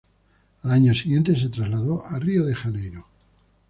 [0.63, 3.05] Al año siguiente se trasladó a Río de Janeiro.